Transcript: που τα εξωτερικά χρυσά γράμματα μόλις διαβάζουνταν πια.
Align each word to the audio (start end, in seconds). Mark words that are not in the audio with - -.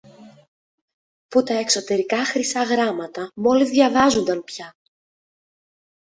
που 1.27 1.43
τα 1.43 1.53
εξωτερικά 1.53 2.25
χρυσά 2.25 2.63
γράμματα 2.63 3.31
μόλις 3.35 3.69
διαβάζουνταν 3.69 4.43
πια. 4.43 4.75